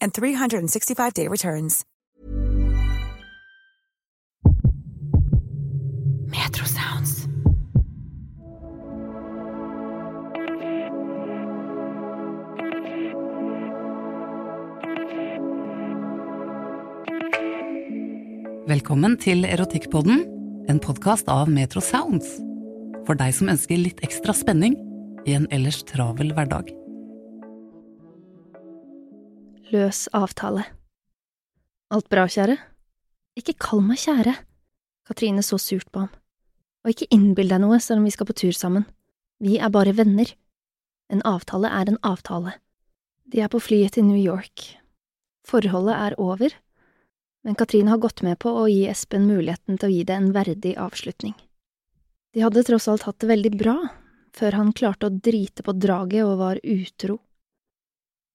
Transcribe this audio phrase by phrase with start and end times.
[0.00, 1.84] and 365-day returns.
[6.30, 7.28] Metro Sounds.
[18.68, 20.26] Velkommen til Erotikkpodden,
[20.68, 22.28] en podkast av Metro Sounds.
[23.08, 24.76] For deg som ønsker litt ekstra spenning
[25.24, 26.68] i en ellers travel hverdag.
[29.68, 30.62] Løs avtale.
[31.92, 32.54] Alt bra, kjære?
[33.36, 34.32] Ikke kall meg kjære.
[35.08, 36.14] Katrine så surt på ham.
[36.84, 38.86] Og ikke innbill deg noe selv om vi skal på tur sammen.
[39.44, 40.32] Vi er bare venner.
[41.12, 42.54] En avtale er en avtale.
[43.28, 44.64] De er på flyet til New York.
[45.44, 46.56] Forholdet er over,
[47.44, 50.32] men Katrine har gått med på å gi Espen muligheten til å gi det en
[50.32, 51.36] verdig avslutning.
[52.32, 53.76] De hadde tross alt hatt det veldig bra,
[54.32, 57.20] før han klarte å drite på draget og var utro.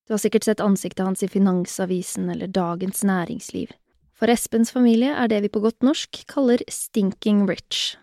[0.08, 3.72] Du har sikkert sett ansiktet hans i Finansavisen eller Dagens Næringsliv.
[4.14, 7.96] For Espens familie er det vi på godt norsk kaller stinking rich.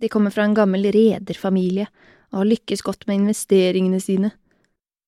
[0.00, 1.86] De kommer fra en gammel rederfamilie
[2.32, 4.32] og har lykkes godt med investeringene sine.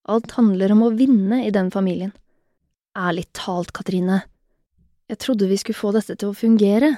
[0.07, 2.15] Alt handler om å vinne i den familien.
[2.97, 4.23] Ærlig talt, Katrine,
[5.07, 6.97] jeg trodde vi skulle få dette til å fungere,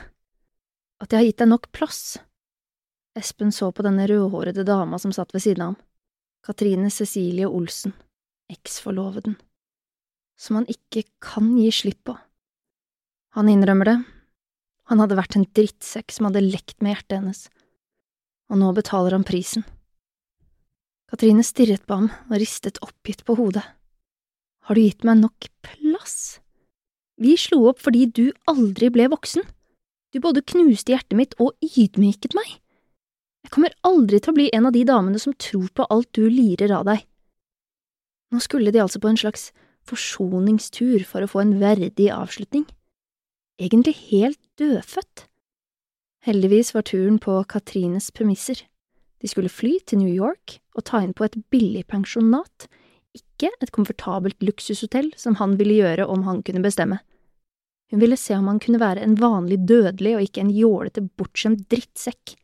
[1.03, 2.03] at jeg har gitt deg nok plass.
[3.19, 5.81] Espen så på denne rødhårede dama som satt ved siden av ham,
[6.47, 7.93] Katrine Cecilie Olsen,
[8.53, 9.37] eksforloveden,
[10.39, 12.17] som han ikke kan gi slipp på.
[13.37, 13.99] Han innrømmer det,
[14.89, 17.43] han hadde vært en drittsekk som hadde lekt med hjertet hennes,
[18.49, 19.67] og nå betaler han prisen.
[21.09, 23.65] Katrine stirret på ham og ristet oppgitt på hodet.
[24.69, 26.41] Har du gitt meg nok plass?
[27.17, 29.45] Vi slo opp fordi du aldri ble voksen.
[30.13, 32.49] Du både knuste hjertet mitt og ydmyket meg.
[33.45, 36.27] Jeg kommer aldri til å bli en av de damene som tror på alt du
[36.29, 37.05] lirer av deg.
[38.33, 39.51] Nå skulle de altså på en slags
[39.89, 42.67] forsoningstur for å få en verdig avslutning.
[43.59, 45.25] Egentlig helt dødfødt.
[46.29, 48.61] Heldigvis var turen på Katrines premisser.
[49.23, 52.69] De skulle fly til New York og ta inn på et billig pensjonat
[53.17, 57.01] ikke et komfortabelt luksushotell som han ville gjøre om han kunne bestemme.
[57.89, 61.65] Hun ville se om han kunne være en vanlig dødelig og ikke en jålete, bortskjemt
[61.73, 62.37] drittsekk.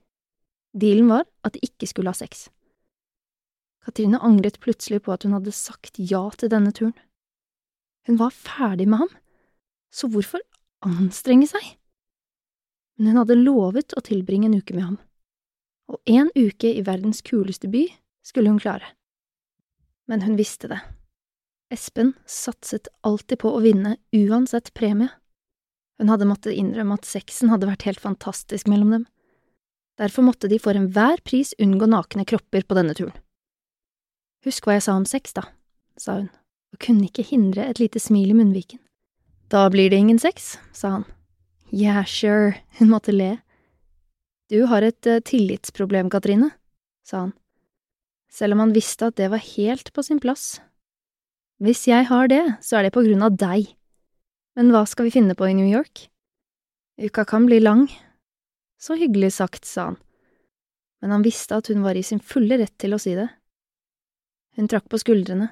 [0.74, 2.48] Dealen var at de ikke skulle ha sex.
[3.84, 6.96] Katrine angret plutselig på at hun hadde sagt ja til denne turen.
[8.08, 9.12] Hun var ferdig med ham,
[9.92, 10.42] så hvorfor
[10.84, 11.62] anstrenge seg?
[12.98, 14.98] Men hun hadde lovet å tilbringe en uke med ham,
[15.92, 17.86] og en uke i verdens kuleste by
[18.24, 18.92] skulle hun klare
[20.06, 20.80] men hun visste det.
[21.72, 25.08] Espen satset alltid på å vinne uansett premie.
[25.98, 29.04] Hun hadde måttet innrømme at sexen hadde vært helt fantastisk mellom dem.
[29.98, 33.14] Derfor måtte de for enhver pris unngå nakne kropper på denne turen.
[34.44, 35.46] Husk hva jeg sa om sex, da,
[36.00, 36.28] sa hun,
[36.74, 38.80] og kunne ikke hindre et lite smil i munnviken.
[39.52, 41.06] Da blir det ingen sex, sa han.
[41.72, 43.38] Yeah, sure, hun måtte le.
[44.52, 46.52] Du har et uh, tillitsproblem, Katrine,
[47.06, 47.34] sa han
[48.34, 50.58] selv om han visste at det var helt på sin plass.
[51.62, 53.68] Hvis jeg har det, så er det på grunn av deg.
[54.58, 56.08] Men hva skal vi finne på i New York?
[56.98, 57.86] Uka kan bli lang.
[58.78, 60.00] Så hyggelig sagt, sa han,
[61.00, 63.28] men han visste at hun var i sin fulle rett til å si det.
[64.54, 65.48] Hun trakk på skuldrene.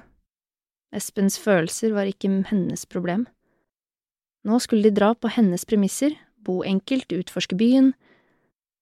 [0.93, 3.25] Espens følelser var ikke hennes problem.
[4.43, 7.93] Nå skulle de dra på hennes premisser, bo enkelt, utforske byen.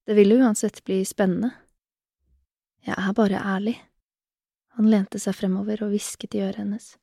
[0.05, 1.53] Det ville uansett bli spennende.
[2.85, 3.77] Jeg er bare ærlig.
[4.77, 6.95] Han lente seg fremover og hvisket i øret hennes.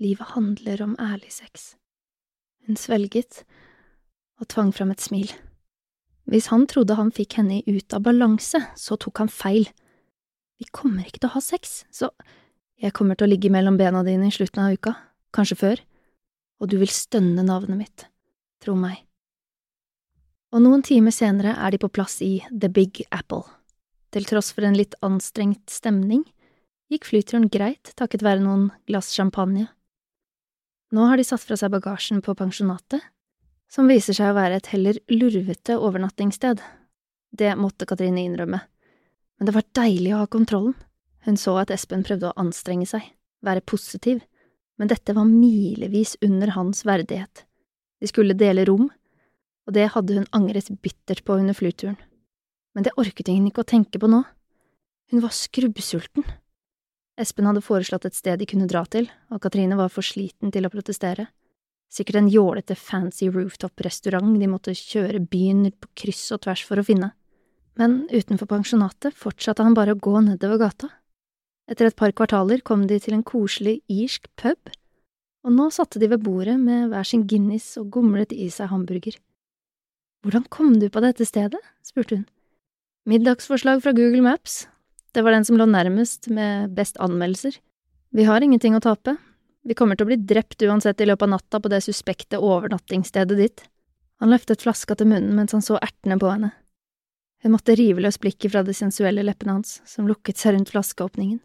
[0.00, 1.74] Livet handler om ærlig sex.
[2.66, 3.42] Hun svelget
[4.38, 5.32] og tvang fram et smil.
[6.28, 9.68] Hvis han trodde han fikk henne ut av balanse, så tok han feil.
[10.58, 12.10] Vi kommer ikke til å ha sex, så
[12.78, 14.94] jeg kommer til å ligge mellom bena dine i slutten av uka,
[15.34, 15.82] kanskje før,
[16.58, 18.06] og du vil stønne navnet mitt,
[18.62, 19.04] tro meg.
[20.54, 23.44] Og noen timer senere er de på plass i The Big Apple.
[24.14, 26.24] Til tross for en litt anstrengt stemning
[26.88, 29.66] gikk flyturen greit takket være noen glass champagne.
[30.94, 33.02] Nå har de satt fra seg bagasjen på pensjonatet,
[33.68, 36.62] som viser seg å være et heller lurvete overnattingssted.
[37.28, 38.62] Det måtte Katrine innrømme,
[39.38, 40.74] men det var deilig å ha kontrollen.
[41.26, 43.04] Hun så at Espen prøvde å anstrenge seg,
[43.44, 44.22] være positiv,
[44.78, 47.44] men dette var milevis under hans verdighet.
[47.98, 48.88] De skulle dele rom,
[49.66, 51.98] og det hadde hun angret bittert på under flyturen.
[52.74, 54.22] Men det orket hun ikke å tenke på nå.
[55.10, 56.24] Hun var skrubbsulten.
[57.18, 60.68] Espen hadde foreslått et sted de kunne dra til, og Katrine var for sliten til
[60.68, 61.26] å protestere.
[61.90, 66.86] Sikkert en jålete fancy rooftop-restaurant de måtte kjøre byen på kryss og tvers for å
[66.86, 67.10] finne.
[67.78, 70.90] Men utenfor pensjonatet fortsatte han bare å gå nedover gata.
[71.70, 74.72] Etter et par kvartaler kom de til en koselig irsk pub,
[75.46, 79.14] og nå satte de ved bordet med hver sin Guinness og gomlet i seg hamburger.
[80.24, 81.60] Hvordan kom du på dette stedet?
[81.86, 82.26] spurte hun.
[83.08, 84.66] Middagsforslag fra Google Maps,
[85.14, 87.56] det var den som lå nærmest med best anmeldelser.
[88.12, 89.16] Vi har ingenting å tape.
[89.64, 93.38] Vi kommer til å bli drept uansett i løpet av natta på det suspekte overnattingsstedet
[93.38, 93.64] ditt.
[94.20, 96.52] Han løftet flaska til munnen mens han så ertene på henne.
[97.42, 101.38] Hun måtte rive løs blikket fra de sensuelle leppene hans, som lukket seg rundt flaskeåpningen,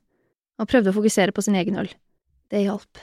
[0.59, 1.89] og prøvde å fokusere på sin egen øl.
[2.49, 3.01] Det hjalp.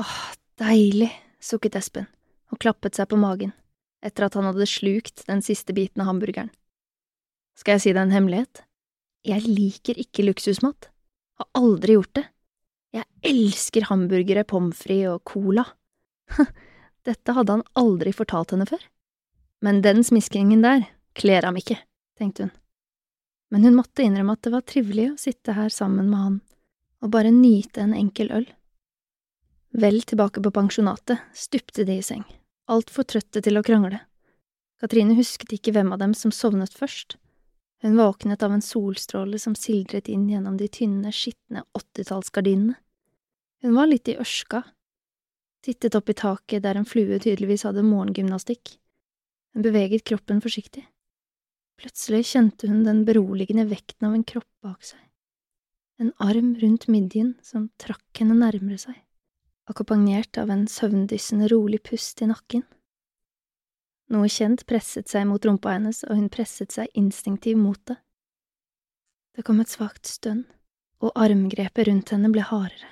[0.00, 0.18] Åh,
[0.60, 1.10] deilig,
[1.40, 2.08] sukket Espen,
[2.52, 3.54] og klappet seg på magen,
[4.04, 6.52] etter at han hadde slukt den siste biten av hamburgeren.
[7.56, 8.64] Skal jeg si deg en hemmelighet?
[9.28, 10.88] Jeg liker ikke luksusmat.
[11.40, 12.24] Har aldri gjort det.
[12.92, 15.64] Jeg elsker hamburgere, pommes frites og cola.
[17.06, 18.82] Dette hadde han aldri fortalt henne før.
[19.62, 21.78] Men den smiskingen der kler ham ikke,
[22.18, 22.54] tenkte hun.
[23.52, 26.40] Men hun måtte innrømme at det var trivelig å sitte her sammen med han
[27.02, 28.46] og bare nyte en enkel øl.
[29.72, 32.22] Vel tilbake på pensjonatet stupte de i seng,
[32.70, 33.98] altfor trøtte til å krangle.
[34.80, 37.16] Katrine husket ikke hvem av dem som sovnet først,
[37.82, 42.76] hun våknet av en solstråle som sildret inn gjennom de tynne, skitne åttitallsgardinene.
[43.62, 44.62] Hun var litt i ørska,
[45.66, 48.76] tittet opp i taket der en flue tydeligvis hadde morgengymnastikk.
[49.54, 50.84] Hun beveget kroppen forsiktig.
[51.82, 55.00] Plutselig kjente hun den beroligende vekten av en kropp bak seg.
[55.98, 58.94] En arm rundt midjen som trakk henne nærmere seg,
[59.66, 62.62] akkompagnert av en søvndyssende rolig pust i nakken.
[64.14, 67.98] Noe kjent presset seg mot rumpa hennes, og hun presset seg instinktivt mot det.
[69.34, 70.44] Det kom et svakt stønn,
[71.02, 72.90] og armgrepet rundt henne ble hardere.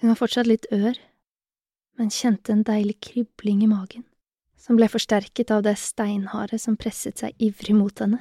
[0.00, 0.96] Hun var fortsatt litt ør,
[2.00, 4.06] men kjente en deilig kribling i magen,
[4.60, 8.20] som ble forsterket av det steinharde som presset seg ivrig mot henne.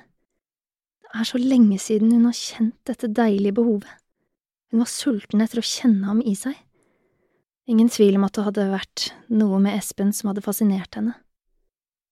[1.04, 3.92] Det er så lenge siden hun har kjent dette deilige behovet.
[4.70, 6.56] Hun var sulten etter å kjenne ham i seg.
[7.70, 11.16] Ingen tvil om at det hadde vært noe med Espen som hadde fascinert henne.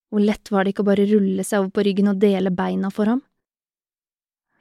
[0.09, 2.91] Hvor lett var det ikke å bare rulle seg over på ryggen og dele beina
[2.93, 3.21] for ham?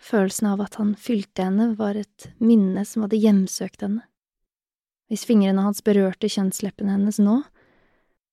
[0.03, 4.05] Følelsen av at han fylte henne, var et minne som hadde hjemsøkt henne.
[5.11, 7.41] Hvis fingrene hans berørte kjønnsleppene hennes nå,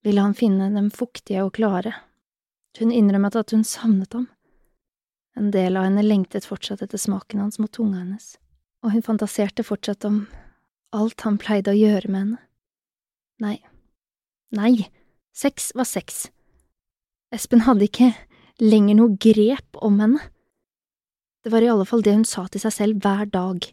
[0.03, 1.95] ville han finne dem fuktige og klare.
[2.79, 4.27] Hun innrømmet at hun savnet ham.
[5.37, 8.35] En del av henne lengtet fortsatt etter smaken hans mot tunga hennes,
[8.85, 10.25] og hun fantaserte fortsatt om
[10.93, 12.41] alt han pleide å gjøre med henne.
[13.41, 13.57] Nei,
[14.53, 14.89] nei,
[15.33, 16.27] sex var sex
[17.33, 18.11] Espen hadde ikke
[18.61, 20.21] lenger noe grep om henne.
[21.43, 23.65] Det var i alle fall det hun sa til seg selv hver dag,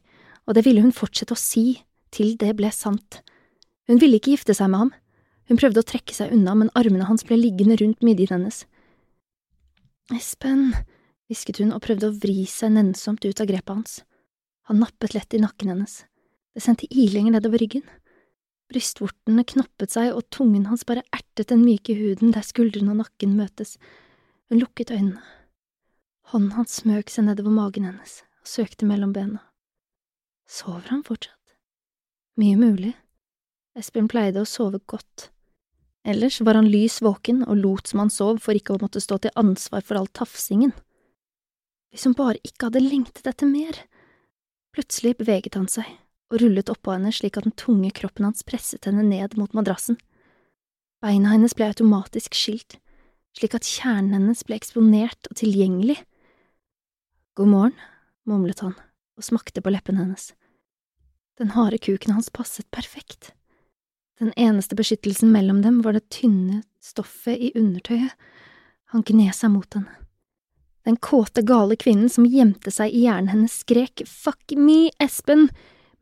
[0.48, 1.82] og det ville hun fortsette å si
[2.14, 3.20] til det ble sant.
[3.86, 4.92] Hun ville ikke gifte seg med ham.
[5.50, 8.62] Hun prøvde å trekke seg unna, men armene hans ble liggende rundt midjen hennes.
[10.14, 10.68] Espen,
[11.26, 13.96] hvisket hun og prøvde å vri seg nennsomt ut av grepet hans.
[14.70, 16.04] Han nappet lett i nakken hennes.
[16.54, 17.82] Det sendte ilinger nedover ryggen.
[18.70, 23.34] Brystvortene knoppet seg, og tungen hans bare ertet den myke huden der skuldrene og nakken
[23.34, 23.74] møtes.
[24.50, 25.22] Hun lukket øynene.
[26.30, 29.42] Hånden hans smøg seg nedover magen hennes og søkte mellom bena.
[30.46, 31.58] Sover han fortsatt?
[32.38, 32.94] Mye mulig.
[33.74, 35.32] Espen pleide å sove godt.
[36.04, 39.18] Ellers var han lys våken og lot som han sov for ikke å måtte stå
[39.20, 40.72] til ansvar for all tafsingen.
[41.92, 43.76] Hvis hun bare ikke hadde lengtet etter mer.
[44.72, 45.88] Plutselig beveget han seg,
[46.30, 49.98] og rullet oppå henne slik at den tunge kroppen hans presset henne ned mot madrassen.
[51.02, 52.78] Beina hennes ble automatisk skilt,
[53.36, 55.98] slik at kjernen hennes ble eksponert og tilgjengelig.
[57.36, 57.76] God morgen,
[58.28, 58.76] mumlet han
[59.18, 60.30] og smakte på leppen hennes.
[61.40, 63.32] Den harde kuken hans passet perfekt.
[64.20, 68.12] Den eneste beskyttelsen mellom dem var det tynne stoffet i undertøyet.
[68.92, 69.96] Han gned seg mot henne.
[70.84, 75.48] Den kåte, gale kvinnen som gjemte seg i hjernen hennes, skrek fuck me, Espen,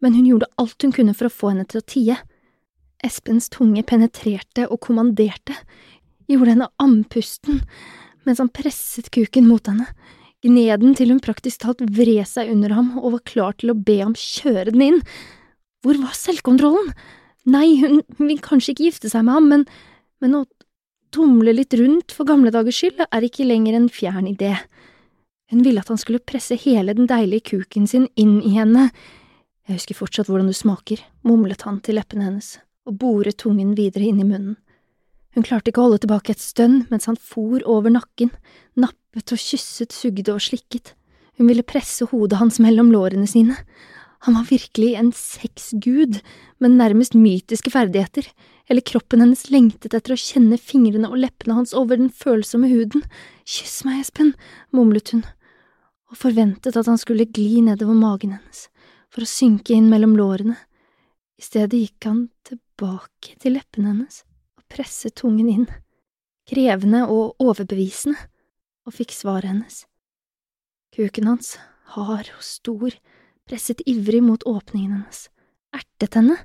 [0.03, 2.19] men hun gjorde alt hun kunne for å få henne til å tie.
[3.07, 5.55] Espens tunge penetrerte og kommanderte,
[6.31, 7.63] gjorde henne andpusten
[8.27, 9.87] mens han presset kuken mot henne,
[10.45, 13.79] gned den til hun praktisk talt vred seg under ham og var klar til å
[13.79, 15.01] be ham kjøre den inn.
[15.87, 16.93] Hvor var selvkontrollen?
[17.49, 19.65] Nei, hun, vil kanskje ikke gifte seg med ham, men,
[20.21, 20.45] men å
[21.15, 24.53] tumle litt rundt for gamle dagers skyld er ikke lenger en fjern idé.
[25.49, 28.91] Hun ville at han skulle presse hele den deilige kuken sin inn i henne.
[29.69, 34.09] Jeg husker fortsatt hvordan du smaker, mumlet han til leppene hennes og boret tungen videre
[34.09, 34.57] inn i munnen.
[35.37, 38.33] Hun klarte ikke å holde tilbake et stønn mens han for over nakken,
[38.81, 40.95] nappet og kysset, sugde og slikket.
[41.39, 43.59] Hun ville presse hodet hans mellom lårene sine.
[44.27, 46.21] Han var virkelig en sexgud
[46.59, 48.27] med nærmest mytiske ferdigheter,
[48.69, 53.01] Hele kroppen hennes lengtet etter å kjenne fingrene og leppene hans over den følsomme huden.
[53.49, 54.35] Kyss meg, Espen,
[54.77, 55.23] mumlet hun,
[56.13, 58.67] og forventet at han skulle gli nedover magen hennes,
[59.09, 60.59] for å synke inn mellom lårene.
[61.41, 64.21] I stedet gikk han tilbake til leppene hennes
[64.59, 65.69] og presset tungen inn,
[66.49, 68.21] krevende og overbevisende,
[68.85, 69.87] og fikk svaret hennes.
[70.93, 71.55] Kuken hans,
[71.97, 72.93] hard og stor,
[73.49, 75.29] presset ivrig mot åpningen hennes,
[75.75, 76.37] ertet henne.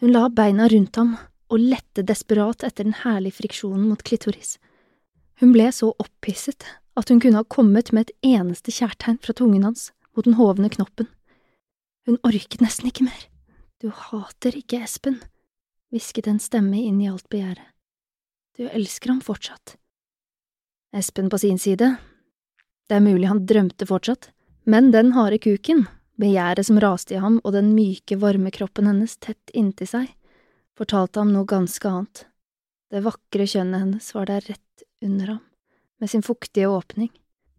[0.00, 1.16] Hun la beina rundt ham
[1.52, 4.56] og lette desperat etter den herlige friksjonen mot klitoris.
[5.40, 6.66] Hun ble så opphisset
[6.98, 10.70] at hun kunne ha kommet med et eneste kjærtegn fra tungen hans mot den hovne
[10.70, 11.08] knoppen.
[12.06, 13.28] Hun orket nesten ikke mer.
[13.82, 15.18] Du hater ikke Espen,
[15.92, 17.66] hvisket en stemme inn i alt begjæret.
[18.54, 19.74] Du elsker ham fortsatt.
[20.94, 21.96] Espen på sin side,
[22.86, 24.30] det er mulig han drømte fortsatt,
[24.64, 25.88] men den harde kuken,
[26.20, 30.12] begjæret som raste i ham og den myke, varme kroppen hennes tett inntil seg,
[30.78, 32.24] fortalte ham noe ganske annet.
[32.90, 35.44] Det vakre kjønnet hennes var der rett under ham,
[36.00, 37.10] med sin fuktige åpning.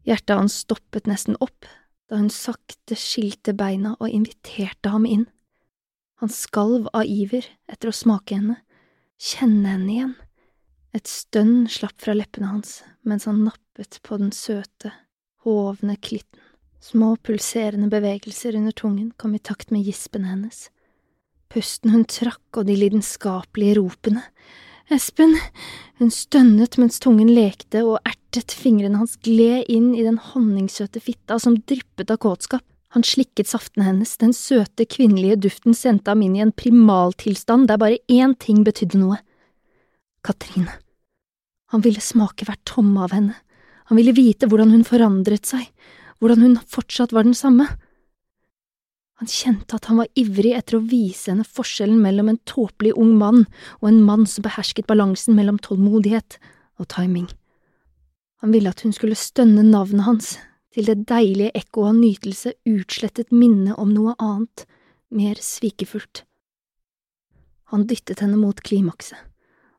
[0.05, 1.67] Hjertet hans stoppet nesten opp
[2.09, 5.25] da hun sakte skilte beina og inviterte ham inn.
[6.21, 8.59] Han skalv av iver etter å smake henne,
[9.17, 10.13] kjenne henne igjen.
[10.95, 14.93] Et stønn slapp fra leppene hans mens han nappet på den søte,
[15.43, 16.44] hovne klitten.
[16.85, 20.67] Små pulserende bevegelser under tungen kom i takt med gispene hennes
[21.55, 24.23] pusten hun trakk og de lidenskapelige ropene.
[24.93, 25.33] Espen,
[26.01, 31.39] hun stønnet mens tungen lekte og ertet, fingrene hans gled inn i den honningsøte fitta
[31.41, 32.65] som dryppet av kåtskap.
[32.95, 37.79] Han slikket saftene hennes, den søte, kvinnelige duften sendte ham inn i en primaltilstand der
[37.81, 39.17] bare én ting betydde noe.
[40.23, 40.77] Katrine.
[41.73, 43.35] Han ville smake hvert tomme av henne,
[43.89, 45.67] han ville vite hvordan hun forandret seg,
[46.19, 47.67] hvordan hun fortsatt var den samme.
[49.21, 53.13] Han kjente at han var ivrig etter å vise henne forskjellen mellom en tåpelig ung
[53.19, 53.45] mann
[53.79, 56.37] og en mann som behersket balansen mellom tålmodighet
[56.81, 57.29] og timing.
[58.43, 60.33] Han ville at hun skulle stønne navnet hans
[60.75, 64.65] til det deilige ekkoet av nytelse utslettet minne om noe annet,
[65.15, 66.25] mer svikefullt.
[67.71, 69.17] Han dyttet henne mot klimakset,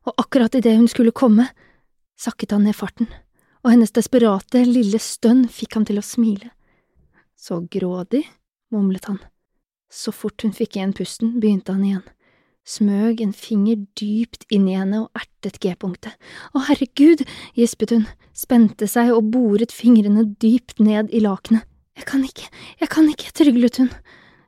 [0.08, 1.50] og akkurat idet hun skulle komme,
[2.16, 3.10] sakket han ned farten,
[3.66, 6.52] og hennes desperate, lille stønn fikk ham til å smile.
[7.34, 8.22] Så grådig
[8.70, 9.18] mumlet han.
[9.90, 12.04] Så fort hun fikk igjen pusten, begynte han igjen,
[12.66, 16.14] smøg en finger dypt inn i henne og ertet G-punktet.
[16.54, 17.24] Å, herregud,
[17.58, 18.06] gispet hun,
[18.38, 21.66] spente seg og boret fingrene dypt ned i lakenet.
[21.98, 22.46] Jeg kan ikke,
[22.78, 23.92] jeg kan ikke, tryglet hun,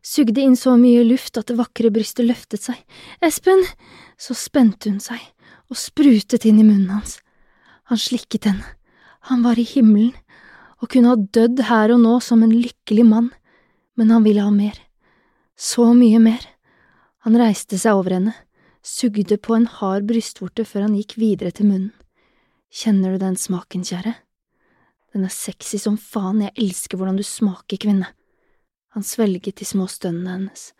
[0.04, 2.78] sugde inn så mye luft at det vakre brystet løftet seg.
[3.24, 3.66] Espen!
[4.18, 5.22] Så spente hun seg
[5.70, 7.18] og sprutet inn i munnen hans.
[7.90, 8.77] Han slikket henne.
[9.26, 10.14] Han var i himmelen
[10.78, 13.32] og kunne ha dødd her og nå som en lykkelig mann
[13.98, 14.78] men han ville ha mer.
[15.56, 16.44] Så mye mer.
[17.26, 18.34] Han reiste seg over henne,
[18.78, 21.90] sugde på en hard brystvorte før han gikk videre til munnen.
[22.70, 24.12] Kjenner du den smaken, kjære?
[25.10, 28.12] Den er sexy som faen, jeg elsker hvordan du smaker, kvinne.
[28.94, 30.70] Han svelget de små stønnene hennes,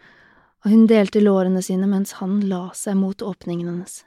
[0.62, 4.04] og hun delte lårene sine mens han la seg mot åpningen hennes.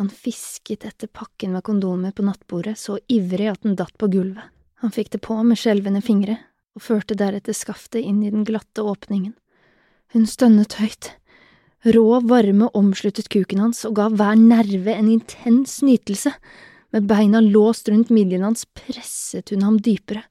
[0.00, 4.48] Han fisket etter pakken med kondomer på nattbordet så ivrig at den datt på gulvet.
[4.80, 6.38] Han fikk det på med skjelvende fingre,
[6.74, 9.34] og førte deretter skaftet inn i den glatte åpningen.
[10.12, 11.12] Hun stønnet høyt.
[11.84, 16.32] Rå varme omsluttet kuken hans og ga hver nerve en intens nytelse.
[16.92, 20.24] Med beina låst rundt midjen hans presset hun ham dypere.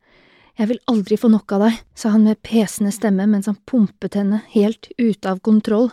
[0.59, 4.17] Jeg vil aldri få nok av deg, sa han med pesende stemme mens han pumpet
[4.19, 5.89] henne helt ute av kontroll.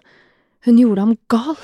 [0.67, 1.57] Hun gjorde ham gal.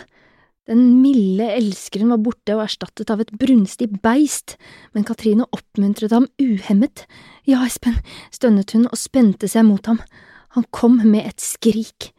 [0.64, 4.56] Den milde elskeren var borte og erstattet av et brunstig beist,
[4.96, 7.04] men Katrine oppmuntret ham uhemmet.
[7.44, 7.98] Ja, Espen,
[8.32, 10.00] stønnet hun og spente seg mot ham.
[10.56, 12.14] Han kom med et skrik,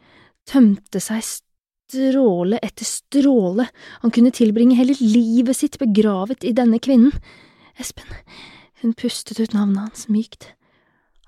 [0.46, 3.66] tømte seg stråle etter stråle,
[4.02, 7.14] han kunne tilbringe hele livet sitt begravet i denne kvinnen.
[7.82, 8.06] Espen,
[8.82, 10.52] hun pustet ut navnet hans mykt.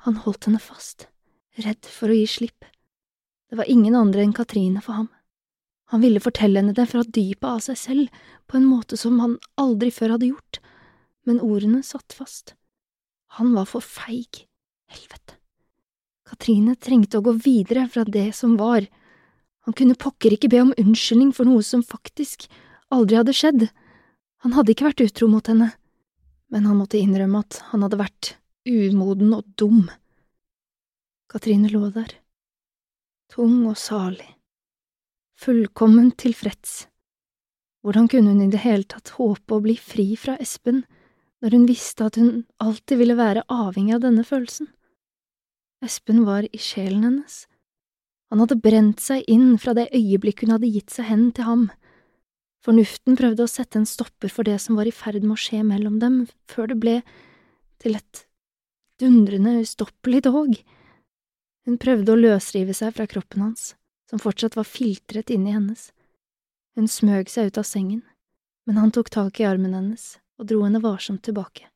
[0.07, 1.09] Han holdt henne fast,
[1.59, 2.67] redd for å gi slipp.
[3.51, 5.11] Det var ingen andre enn Katrine for ham.
[5.89, 8.09] Han ville fortelle henne det fra dypet av seg selv,
[8.49, 10.61] på en måte som han aldri før hadde gjort,
[11.25, 12.55] men ordene satt fast.
[13.41, 14.45] Han var for feig.
[14.89, 15.37] Helvete.
[16.29, 18.85] Katrine trengte å gå videre fra det som var.
[19.65, 22.47] Han kunne pokker ikke be om unnskyldning for noe som faktisk
[22.93, 23.69] aldri hadde skjedd.
[24.45, 25.73] Han hadde ikke vært utro mot henne,
[26.53, 28.35] men han måtte innrømme at han hadde vært
[28.69, 29.87] umoden og dum.
[31.33, 32.13] Katrine lå der,
[33.33, 34.38] tung og salig
[35.39, 36.87] fullkomment tilfreds.
[37.85, 40.83] Hvordan kunne hun i det hele tatt håpe å bli fri fra Espen
[41.43, 44.71] når hun visste at hun alltid ville være avhengig av denne følelsen?
[45.85, 47.45] Espen var i sjelen hennes.
[48.33, 51.69] Han hadde brent seg inn fra det øyeblikk hun hadde gitt seg hen til ham.
[52.67, 55.63] Fornuften prøvde å sette en stopper for det som var i ferd med å skje
[55.65, 56.97] mellom dem, før det ble
[57.79, 58.25] til et
[58.99, 60.59] dundrende ustoppelig tog.
[61.65, 63.73] Hun prøvde å løsrive seg fra kroppen hans,
[64.11, 65.91] som fortsatt var filtret inni hennes.
[66.77, 68.03] Hun smøg seg ut av sengen,
[68.67, 71.69] men han tok tak i armen hennes og dro henne varsomt tilbake.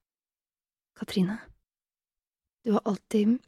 [0.99, 1.39] Katrine,
[2.65, 3.39] du har alltid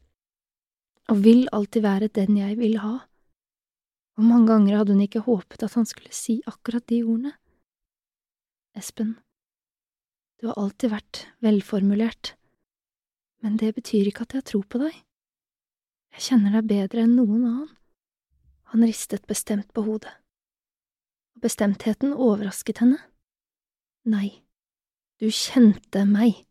[1.11, 2.97] og vil alltid være den jeg vil ha.
[4.15, 7.33] Hvor mange ganger hadde hun ikke håpet at han skulle si akkurat de ordene?
[8.75, 9.15] Espen,
[10.39, 12.33] du har alltid vært velformulert,
[13.43, 14.97] men det betyr ikke at jeg tror på deg.
[16.15, 17.71] Jeg kjenner deg bedre enn noen annen.
[18.73, 20.11] Han ristet bestemt på hodet.
[21.41, 22.99] Bestemtheten overrasket henne.
[24.05, 24.41] Nei,
[25.19, 26.45] du kjente meg.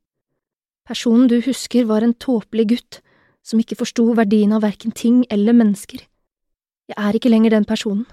[0.85, 3.01] Personen du husker var en tåpelig gutt
[3.45, 6.03] som ikke forsto verdien av verken ting eller mennesker.
[6.89, 8.05] Jeg er ikke lenger den personen,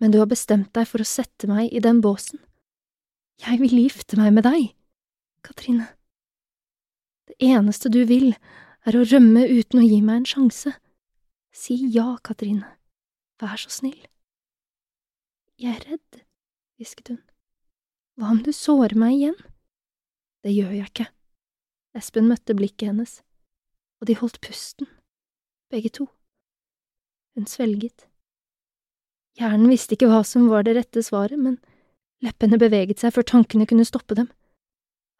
[0.00, 2.40] men du har bestemt deg for å sette meg i den båsen.
[3.40, 4.74] Jeg vil gifte meg med deg,
[5.44, 5.86] Katrine.
[7.28, 8.34] Det eneste du vil,
[8.84, 10.74] er å rømme uten å gi meg en sjanse.
[11.52, 12.66] Si ja, Katrine.
[13.40, 14.02] Vær så snill.
[15.60, 16.20] Jeg er redd,
[16.76, 17.22] hvisket hun.
[18.20, 19.38] Hva om du sårer meg igjen?
[20.44, 21.06] Det gjør jeg ikke.
[21.96, 23.14] Espen møtte blikket hennes,
[24.00, 24.88] og de holdt pusten,
[25.72, 26.06] begge to.
[27.36, 28.06] Hun svelget.
[29.40, 31.56] Hjernen visste ikke hva som var det rette svaret, men
[32.24, 34.28] leppene beveget seg før tankene kunne stoppe dem.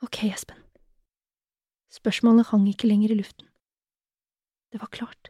[0.05, 0.61] Ok, Espen.
[1.91, 3.49] Spørsmålet hang ikke lenger i luften.
[4.71, 5.30] Det var klart.